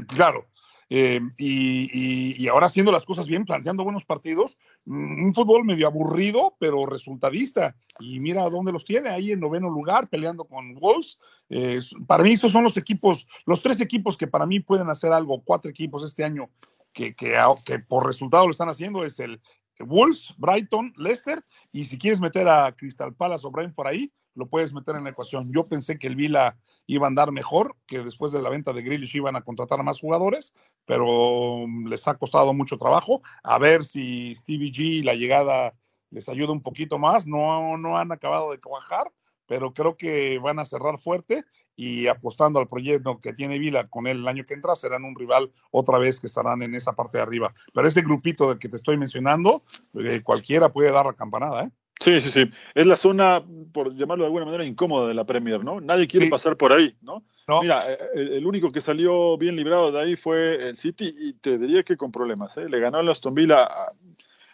[0.07, 0.47] Claro.
[0.93, 5.63] Eh, y, y- y ahora haciendo las cosas bien, planteando buenos partidos, mm, un fútbol
[5.63, 7.77] medio aburrido, pero resultadista.
[8.01, 11.17] Y mira dónde los tiene, ahí en noveno lugar, peleando con Wolves.
[11.49, 15.13] Eh, para mí, estos son los equipos, los tres equipos que para mí pueden hacer
[15.13, 16.49] algo, cuatro equipos este año
[16.91, 17.34] que, que,
[17.65, 19.39] que por resultado lo están haciendo, es el
[19.83, 24.73] Wolves, Brighton, Leicester, y si quieres meter a Crystal Palace o Brentford ahí, lo puedes
[24.73, 25.51] meter en la ecuación.
[25.53, 28.81] Yo pensé que el Vila iba a andar mejor, que después de la venta de
[28.81, 30.53] Grealish iban a contratar a más jugadores,
[30.85, 33.21] pero mm, les ha costado mucho trabajo.
[33.43, 35.73] A ver si Stevie G, la llegada,
[36.09, 37.27] les ayuda un poquito más.
[37.27, 39.11] No, no han acabado de cuajar,
[39.47, 41.43] pero creo que van a cerrar fuerte
[41.81, 45.15] y apostando al proyecto que tiene Vila con él el año que entra, serán un
[45.15, 47.55] rival otra vez que estarán en esa parte de arriba.
[47.73, 49.63] Pero ese grupito del que te estoy mencionando,
[49.95, 51.71] eh, cualquiera puede dar la campanada, ¿eh?
[51.99, 52.51] Sí, sí, sí.
[52.75, 55.81] Es la zona, por llamarlo de alguna manera, incómoda de la Premier, ¿no?
[55.81, 56.29] Nadie quiere Sí.
[56.31, 57.23] pasar por ahí, ¿no?
[57.47, 57.61] No.
[57.61, 61.33] Mira, eh, el, el único que salió bien librado de ahí fue el City y
[61.33, 62.69] te diría que con problemas, ¿eh?
[62.69, 63.67] Le ganó al Aston Villa,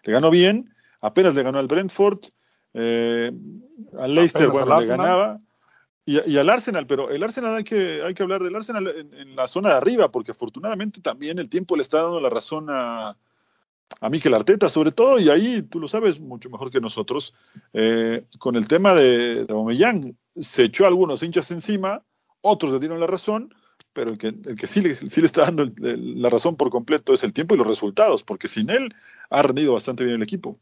[0.04, 2.20] le ganó bien, apenas le ganó al Brentford,
[2.74, 3.32] eh,
[4.00, 5.40] al Leicester, Apenas bueno, al le ganaba.
[6.08, 9.46] Y, al Arsenal, pero el Arsenal hay que, hay que hablar del Arsenal en, la
[9.46, 13.18] zona de arriba, porque afortunadamente también el tiempo le está dando la razón a,
[14.00, 17.34] a Mikel Arteta, sobre todo, y ahí tú lo sabes mucho mejor que nosotros,
[17.74, 22.02] eh, con el tema de, de Aubameyang, se echó a algunos hinchas encima,
[22.40, 23.54] otros le dieron la razón,
[23.92, 27.14] pero el que, el que sí, sí le está dando el- la razón por completo
[27.14, 28.96] es el tiempo y los resultados, porque sin él
[29.30, 30.58] ha rendido bastante bien el equipo.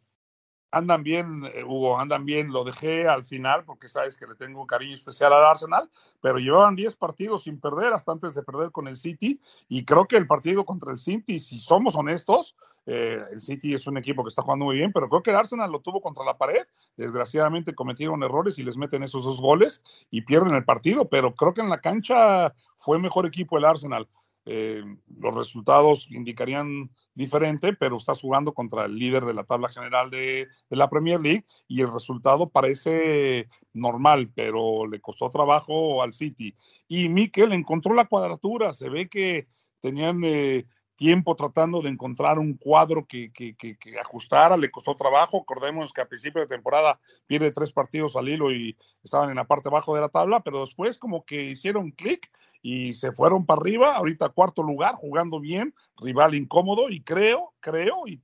[0.75, 2.51] Andan bien, eh, Hugo, andan bien.
[2.51, 5.89] Lo dejé al final porque sabes que le tengo un cariño especial al Arsenal,
[6.21, 9.39] pero llevaban 10 partidos sin perder hasta antes de perder con el City.
[9.69, 12.57] Y creo que el partido contra el City, si somos honestos,
[12.87, 15.37] eh, el City es un equipo que está jugando muy bien, pero creo que el
[15.37, 16.67] Arsenal lo tuvo contra la pared.
[16.97, 21.53] Desgraciadamente cometieron errores y les meten esos dos goles y pierden el partido, pero creo
[21.53, 24.09] que en la cancha fue mejor equipo el Arsenal.
[24.45, 24.83] Eh,
[25.19, 30.47] los resultados indicarían diferente, pero estás jugando contra el líder de la tabla general de,
[30.69, 36.55] la Premier League y el resultado parece normal, pero le costó trabajo al City.
[36.87, 39.47] Y Mikel encontró la cuadratura, se ve que
[39.81, 44.95] tenían eh, tiempo tratando de encontrar un cuadro que, que, que, que, ajustara, le costó
[44.95, 45.41] trabajo.
[45.41, 49.45] Acordemos que a principio de temporada pierde tres partidos al hilo y estaban en la
[49.45, 52.29] parte bajo de la tabla, pero después como que hicieron clic
[52.61, 58.07] y se fueron para arriba, ahorita cuarto lugar, jugando bien, rival incómodo y creo, creo,
[58.07, 58.19] y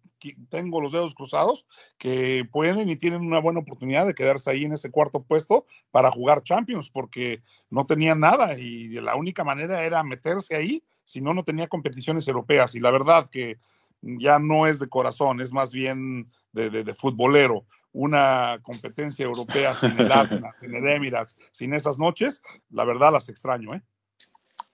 [0.50, 1.66] tengo los dedos cruzados,
[2.00, 6.12] que pueden y tienen una buena oportunidad de quedarse ahí en ese cuarto puesto para
[6.12, 11.34] jugar Champions, porque no tenían nada y la única manera era meterse ahí, si no,
[11.34, 13.58] no tenía competiciones europeas y la verdad que
[14.02, 19.76] ya no es de corazón, es más bien de, de, de futbolero una competencia europea
[19.80, 23.82] sin el Arsenal, sin el Emirates, sin esas noches, la verdad las extraño, ¿eh?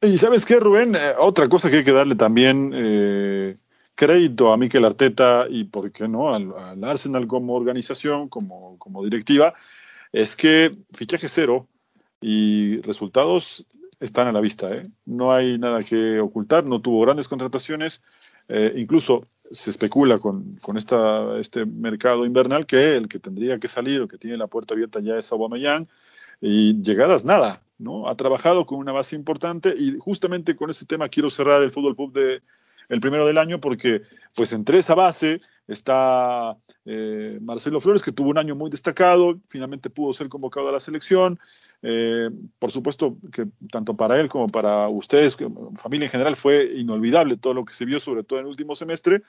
[0.02, 3.58] Y sabes qué, Rubén, eh, otra cosa que hay que darle también eh,
[3.96, 9.04] crédito a Mikel Arteta y, ¿por qué no?, al, al Arsenal como organización, como, como,
[9.04, 9.54] directiva,
[10.12, 11.68] es que fichaje cero
[12.22, 13.66] y resultados
[14.00, 14.74] están a la vista.
[14.74, 14.88] ¿eh?
[15.06, 18.02] No hay nada que ocultar, no tuvo grandes contrataciones,
[18.48, 23.68] eh, incluso se especula con, con esta, este mercado invernal que el que tendría que
[23.68, 25.88] salir o que tiene la puerta abierta ya es Aubameyang
[26.42, 28.08] y llegadas nada, ¿no?
[28.08, 31.96] Ha trabajado con una base importante y justamente con este tema quiero cerrar el Fútbol
[31.96, 32.42] Pub de
[32.90, 34.02] el primero del año porque
[34.36, 39.90] pues entre esa base está eh, Marcelo Flores que tuvo un año muy destacado, finalmente
[39.90, 41.40] pudo ser convocado a la selección,
[41.82, 45.38] eh, por supuesto que tanto para él como para ustedes,
[45.76, 48.76] familia en general, fue inolvidable todo lo que se vio, sobre todo en el último
[48.76, 49.22] semestre.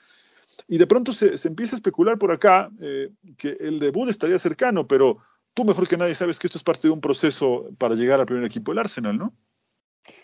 [0.67, 4.87] Y de pronto se, empieza a especular por acá eh, que el debut estaría cercano,
[4.87, 5.17] pero
[5.53, 8.25] tú mejor que nadie sabes que esto es parte de un proceso para llegar al
[8.25, 9.33] primer equipo del Arsenal, ¿no?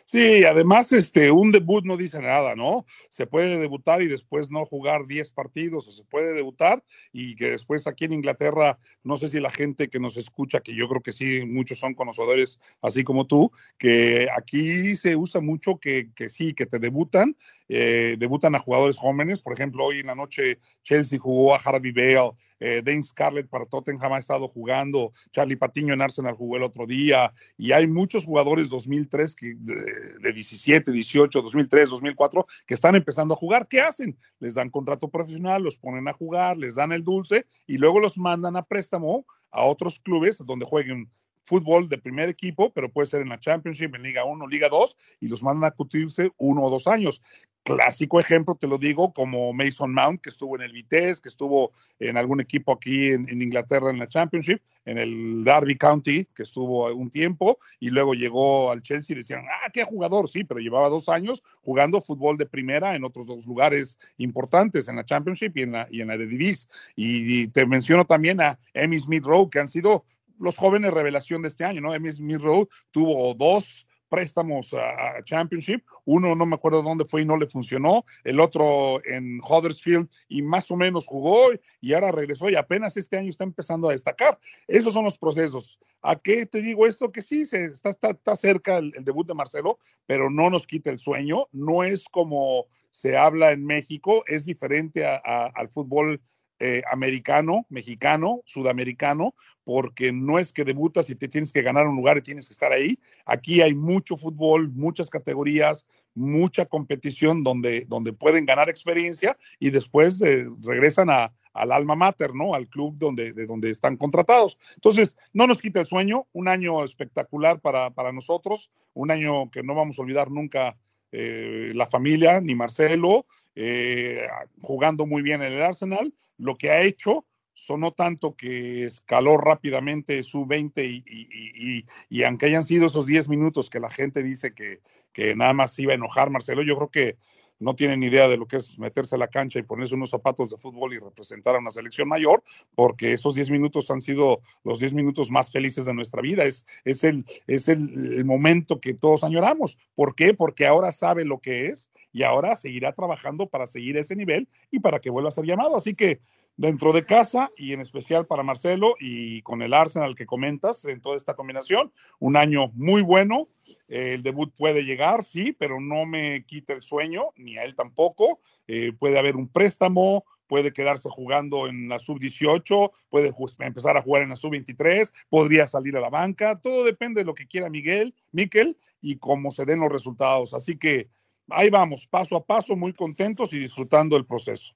[0.05, 2.85] Sí, además, este, un debut no dice nada, ¿no?
[3.09, 7.49] Se puede debutar y después no jugar 10 partidos, o se puede debutar y que
[7.49, 11.01] después aquí en Inglaterra, no sé si la gente que nos escucha, que yo creo
[11.01, 16.29] que sí, muchos son conocedores, así como tú, que aquí se usa mucho que, que
[16.29, 17.35] sí, que te debutan,
[17.67, 21.91] eh, debutan a jugadores jóvenes, por ejemplo, hoy en la noche Chelsea jugó a Harvey
[21.91, 26.63] Bale, eh, Dane Scarlett para Tottenham ha estado jugando, Charlie Patiño en Arsenal jugó el
[26.63, 32.73] otro día, y hay muchos jugadores 2003 que, de, de, 17, 18, 2003, 2004 que
[32.73, 33.67] están empezando a jugar.
[33.67, 34.17] ¿Qué hacen?
[34.39, 38.17] Les dan contrato profesional, los ponen a jugar, les dan el dulce y luego los
[38.17, 41.09] mandan a préstamo a otros clubes donde jueguen
[41.45, 44.97] fútbol de primer equipo, pero puede ser en la Championship, en Liga 1, Liga 2,
[45.21, 47.21] y los mandan a cutirse uno o dos años.
[47.63, 51.71] Clásico ejemplo, te lo digo, como Mason Mount, que estuvo en el Vitesse, que estuvo
[51.97, 56.93] en algún equipo aquí en, Inglaterra en la Championship, en el Derby County, que estuvo
[56.93, 60.89] un tiempo, y luego llegó al Chelsea y decían, ah, qué jugador, sí, pero llevaba
[60.89, 65.63] dos años jugando fútbol de primera en otros dos lugares importantes, en la Championship y
[65.63, 66.69] en la, y en la Eredivisie.
[66.95, 70.05] Y, y te menciono también a Emmy Smith Rowe, que han sido
[70.39, 71.93] los jóvenes revelación de este año, ¿no?
[71.93, 75.83] Emmy Smith Rowe tuvo dos préstamos a, Championship.
[76.05, 78.05] Uno no me acuerdo dónde fue y no le funcionó.
[78.23, 81.49] El otro en Huddersfield y más o menos jugó
[81.81, 84.39] y ahora regresó y apenas este año está empezando a destacar.
[84.67, 85.79] Esos son los procesos.
[86.01, 87.11] ¿A qué te digo esto?
[87.11, 90.99] Que sí, se, está, está, cerca el, debut de Marcelo, pero no nos quita el
[90.99, 91.47] sueño.
[91.51, 96.21] No es como se habla en México, es diferente al fútbol
[96.59, 101.95] eh, americano, mexicano, sudamericano, porque no es que debutas y te tienes que ganar un
[101.95, 102.99] lugar y tienes que estar ahí.
[103.25, 110.21] Aquí hay mucho fútbol, muchas categorías, mucha competición donde, donde pueden ganar experiencia y después
[110.21, 112.53] eh, regresan a, al alma mater, ¿no?
[112.53, 114.57] Al club donde, de donde están contratados.
[114.75, 119.63] Entonces, no nos quita el sueño, un año espectacular para, para nosotros, un año que
[119.63, 120.77] no vamos a olvidar nunca
[121.11, 124.27] eh, la familia, ni Marcelo, eh,
[124.61, 126.13] jugando muy bien en el Arsenal.
[126.37, 132.65] Lo que ha hecho sonó tanto que escaló rápidamente su 20 y, y, aunque hayan
[132.65, 134.81] sido esos 10 minutos que la gente dice que,
[135.13, 137.17] que nada más iba a enojar Marcelo, yo creo que
[137.59, 140.49] no tienen idea de lo que es meterse a la cancha y ponerse unos zapatos
[140.49, 142.43] de fútbol y representar a una selección mayor,
[142.75, 146.43] porque esos 10 minutos han sido los 10 minutos más felices de nuestra vida.
[146.43, 149.77] Es, es, el, es el, momento que todos añoramos.
[149.95, 150.33] ¿Por qué?
[150.33, 154.79] Porque ahora sabe lo que es y ahora seguirá trabajando para seguir ese nivel y
[154.79, 155.75] para que vuelva a ser llamado.
[155.75, 156.19] Así que
[156.57, 161.01] dentro de casa y en especial para Marcelo y con el Arsenal que comentas en
[161.01, 161.91] toda esta combinación.
[162.19, 163.47] Un año muy bueno.
[163.87, 168.39] el debut puede llegar, sí, pero no me quita el sueño, ni a él tampoco.
[168.67, 174.23] Eh, puede haber un préstamo, puede quedarse jugando en la sub-18, puede empezar a jugar
[174.23, 176.59] en la sub-23, podría salir a la banca.
[176.59, 180.53] Todo depende de lo que quiera Miguel, Miquel y cómo se den los resultados.
[180.53, 181.09] Así que
[181.49, 184.75] ahí vamos, paso a paso, muy contentos y disfrutando el proceso.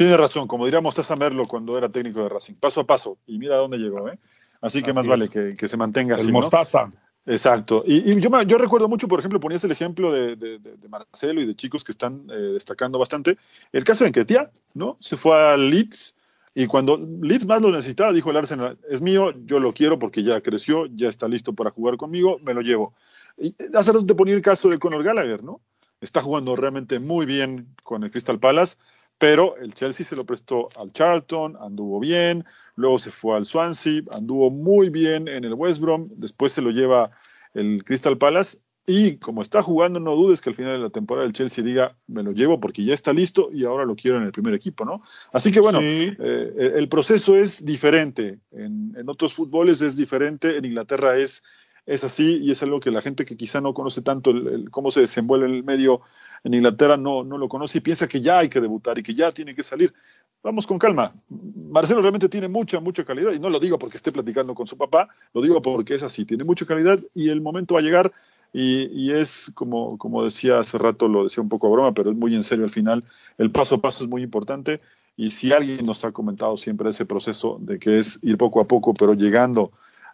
[0.00, 3.36] Tiene razón, como diría Mostaza Merlo cuando era técnico de Racing, paso a paso, y
[3.36, 4.18] mira dónde llegó, ¿eh?
[4.62, 6.24] Así que más vale que, se mantenga así.
[6.24, 6.90] El Mostaza.
[7.26, 7.82] Exacto.
[7.86, 10.58] Y, yo, yo, recuerdo mucho, por ejemplo, ponías el ejemplo de,
[10.88, 13.36] Marcelo y de chicos que están eh, destacando bastante.
[13.72, 14.96] El caso de Enquetia, ¿no?
[15.00, 16.16] Se fue a Leeds
[16.54, 20.22] y cuando Leeds más lo necesitaba, dijo el Arsenal, es mío, yo lo quiero porque
[20.22, 22.94] ya creció, ya está listo para jugar conmigo, me lo llevo.
[23.36, 25.60] Y hace rato te ponía el caso de Conor Gallagher, ¿no?
[26.00, 28.78] Está jugando realmente muy bien con el Crystal Palace
[29.20, 34.00] pero el Chelsea se lo prestó al Charlton, anduvo bien, luego se fue al Swansea,
[34.12, 37.10] anduvo muy bien en el West Brom, después se lo lleva
[37.52, 38.56] el Crystal Palace
[38.86, 41.98] y como está jugando, no dudes que al final de la temporada el Chelsea diga,
[42.06, 44.86] me lo llevo porque ya está listo y ahora lo quiero en el primer equipo,
[44.86, 45.02] ¿no?
[45.34, 48.38] Así que bueno, eh, el proceso es diferente.
[48.50, 50.56] En, en, otros fútboles es diferente.
[50.56, 51.42] En Inglaterra es
[51.90, 54.92] es así y es algo que la gente que quizá no conoce tanto el, cómo
[54.92, 56.02] se desenvuelve el medio
[56.44, 59.12] en Inglaterra no, no lo conoce y piensa que ya hay que debutar y que
[59.12, 59.92] ya tiene que salir.
[60.40, 61.10] Vamos con calma.
[61.28, 64.76] Marcelo realmente tiene mucha, mucha calidad y no lo digo porque esté platicando con su
[64.78, 68.12] papá, lo digo porque es así, tiene mucha calidad y el momento va a llegar
[68.52, 72.10] y, y, es como, como decía hace rato, lo decía un poco a broma, pero
[72.10, 73.04] es muy en serio al final,
[73.38, 74.80] el paso a paso es muy importante
[75.16, 78.66] y si alguien nos ha comentado siempre ese proceso de que es ir poco a
[78.66, 79.70] poco, pero llegando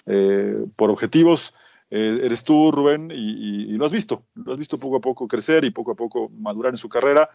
[0.07, 1.55] eh, por objetivos,
[1.91, 5.65] eh, eres tú, Rubén, y, lo has visto, lo has visto poco a poco crecer
[5.65, 7.29] y poco a poco madurar en su carrera,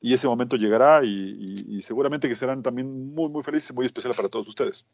[0.00, 4.16] y ese momento llegará y, y seguramente que serán también muy, muy felices, muy especiales
[4.16, 4.84] para todos ustedes.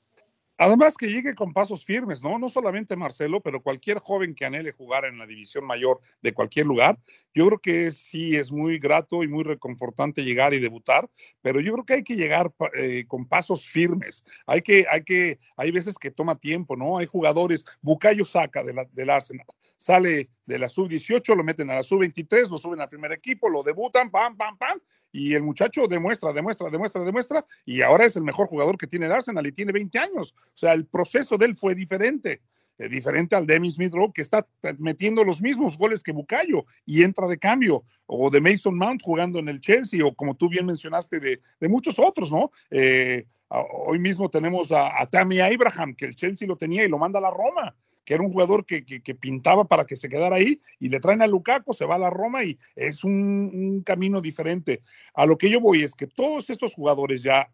[0.62, 2.38] Además que llegue con pasos firmes, ¿no?
[2.38, 6.66] No solamente Marcelo, pero cualquier joven que anhele jugar en la división mayor de cualquier
[6.66, 6.98] lugar,
[7.32, 11.08] yo creo que sí es muy grato y muy reconfortante llegar y debutar,
[11.40, 14.22] pero yo creo que hay que llegar eh, con pasos firmes.
[14.44, 16.98] Hay que, hay que, hay veces que toma tiempo, ¿no?
[16.98, 19.46] Hay jugadores, Bucayo saca del Arsenal,
[19.78, 23.62] sale de la sub-18, lo meten a la sub-23, lo suben al primer equipo, lo
[23.62, 24.78] debutan, pam, pam, pam,
[25.12, 29.06] y el muchacho demuestra, demuestra, demuestra, demuestra, y ahora es el mejor jugador que tiene
[29.06, 30.34] Arsenal y tiene 20 años.
[30.38, 32.40] O sea, el proceso de él fue diferente,
[32.78, 34.46] eh, diferente al de Smith Rowe, que está
[34.78, 39.38] metiendo los mismos goles que Bucayo y entra de cambio, o de Mason Mount jugando
[39.38, 42.50] en el Chelsea, o como tú bien mencionaste, de, de muchos otros, ¿no?
[42.70, 46.98] Eh, hoy mismo tenemos a, a Tammy Abraham, que el Chelsea lo tenía y lo
[46.98, 48.82] manda a la Roma que era un jugador que,
[49.20, 52.10] pintaba para que se quedara ahí, y le traen a Lukaku, se va a la
[52.10, 54.82] Roma y es un, camino diferente.
[55.14, 57.50] A lo que yo voy es que todos estos jugadores ya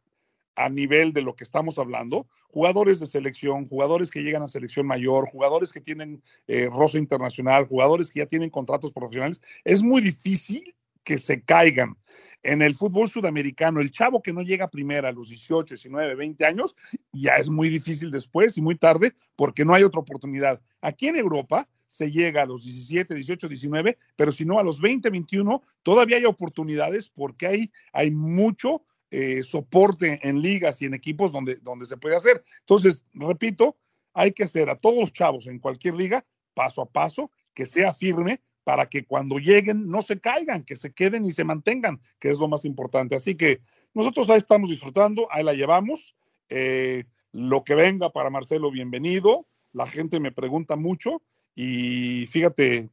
[0.57, 4.87] a nivel de lo que estamos hablando, jugadores de selección, jugadores que llegan a selección
[4.87, 10.01] mayor, jugadores que tienen eh, rosa internacional, jugadores que ya tienen contratos profesionales, es muy
[10.01, 10.75] difícil
[11.07, 11.97] que se caigan.
[12.43, 16.45] En el fútbol sudamericano, el chavo que no llega primero a los 18, 19, 20
[16.45, 16.77] años,
[17.13, 20.61] ya es muy difícil después y muy tarde porque no hay otra oportunidad.
[20.81, 24.81] Aquí en Europa se llega a los 17, 18, 19, pero si no a los
[24.81, 28.83] 20, 21, todavía hay oportunidades porque hay, hay mucho
[29.13, 32.45] eh, soporte en ligas y en equipos donde, donde se puede hacer.
[32.61, 33.77] Entonces, repito,
[34.13, 37.95] hay que hacer a todos los chavos en cualquier liga paso a paso, que sea
[37.95, 42.31] firme para que cuando lleguen no se caigan, que se queden y se mantengan, que
[42.31, 43.15] es lo más importante.
[43.15, 43.61] Así que
[43.95, 46.17] nosotros ahí estamos disfrutando, ahí la llevamos.
[46.49, 49.47] Eh, lo que venga para Marcelo, bienvenido.
[49.73, 51.23] La gente me pregunta mucho
[51.55, 52.91] y fíjate,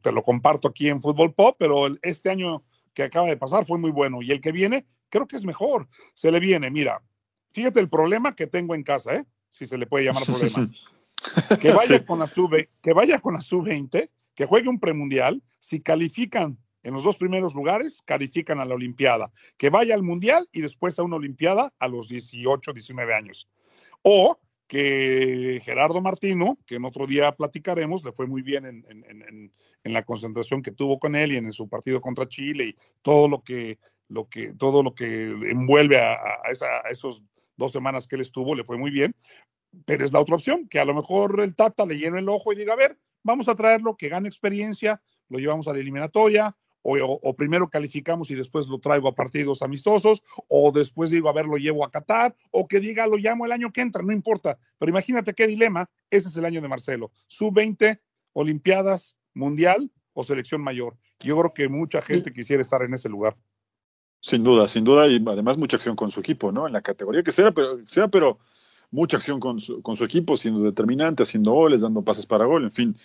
[0.00, 2.62] te lo comparto aquí en Fútbol Pop, pero este año
[2.94, 5.88] que acaba de pasar fue muy bueno y el que viene creo que es mejor.
[6.14, 7.02] Se le viene, mira,
[7.50, 9.26] fíjate el problema que tengo en casa, ¿eh?
[9.50, 10.70] si se le puede llamar problema.
[11.60, 15.80] Que vaya con la sub que vaya con la sub-20, que juegue un premundial, si
[15.80, 20.60] califican en los dos primeros lugares, califican a la Olimpiada, que vaya al Mundial y
[20.60, 23.48] después a una Olimpiada a los 18, 19 años.
[24.02, 29.92] O que Gerardo Martino, que en otro día platicaremos, le fue muy bien en, en,
[29.92, 33.42] la concentración que tuvo con él y en su partido contra Chile y todo lo
[33.42, 33.78] que
[34.08, 37.24] lo que, todo lo que envuelve a, a, esos
[37.56, 39.14] dos semanas que él estuvo, le fue muy bien,
[39.84, 42.52] pero es la otra opción, que a lo mejor el Tata le llena el ojo
[42.52, 46.56] y diga, a ver, vamos a traerlo, que gane experiencia, lo llevamos a la eliminatoria,
[46.88, 51.32] o, o, primero calificamos y después lo traigo a partidos amistosos, o después digo, a
[51.32, 54.12] ver, lo llevo a Qatar, o que diga, lo llamo el año que entra, no
[54.12, 54.56] importa.
[54.78, 57.10] Pero imagínate qué dilema, ese es el año de Marcelo.
[57.26, 58.00] Sub-20,
[58.34, 60.96] Olimpiadas, Mundial o Selección Mayor.
[61.18, 63.36] Yo creo que mucha gente quisiera estar en ese lugar.
[64.20, 66.68] Sin duda, sin duda, y además mucha acción con su equipo, ¿no?
[66.68, 68.38] En la categoría que sea, pero, sea, pero
[68.96, 72.64] mucha acción con su, con su equipo, siendo determinante, haciendo goles, dando pases para gol,
[72.64, 72.96] en fin.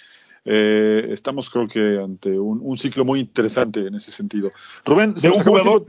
[0.45, 4.51] Eh, estamos creo que ante un, un, ciclo muy interesante en ese sentido.
[4.85, 5.85] Rubén, de un jugador,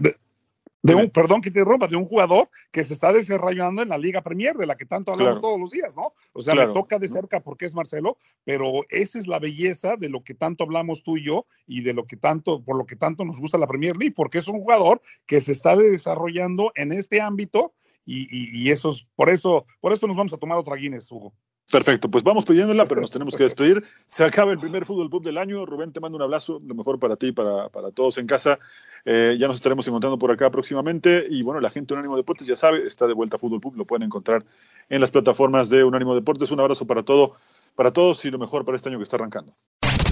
[0.82, 3.98] de un, perdón que te rompa, de un jugador que se está desarrollando en la
[3.98, 6.12] Liga Premier, de la que tanto hablamos todos los días, ¿no?
[6.32, 10.08] O sea, le toca de cerca porque es Marcelo, pero esa es la belleza de
[10.08, 12.96] lo que tanto hablamos tú y yo y de lo que tanto, por lo que
[12.96, 16.92] tanto nos gusta la Premier League, porque es un jugador que se está desarrollando en
[16.92, 17.72] este ámbito
[18.04, 21.10] y, y, y eso es, por eso, por eso nos vamos a tomar otra Guinness,
[21.10, 21.32] Hugo.
[21.70, 23.82] Perfecto, pues vamos pidiéndola, pero nos tenemos que despedir.
[24.06, 25.64] Se acaba el primer Fútbol Pub del año.
[25.64, 28.58] Rubén, te mando un abrazo, lo mejor para ti y para, para todos en casa.
[29.04, 31.26] Eh, ya nos estaremos encontrando por acá próximamente.
[31.30, 33.76] Y bueno, la gente de Unánimo Deportes ya sabe, está de vuelta a Fútbol Pub,
[33.76, 34.44] lo pueden encontrar
[34.88, 36.50] en las plataformas de Unánimo Deportes.
[36.50, 37.36] Un abrazo para, todo,
[37.74, 39.54] para todos y lo mejor para este año que está arrancando.